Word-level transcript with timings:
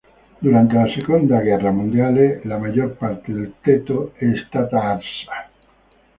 Durante 0.41 0.73
la 0.73 0.87
seconda 0.95 1.39
guerra 1.41 1.69
mondiale 1.69 2.41
la 2.45 2.57
maggior 2.57 2.97
parte 2.97 3.31
del 3.31 3.53
tetto 3.61 4.13
è 4.15 4.25
stata 4.47 4.81
arsa. 4.81 5.49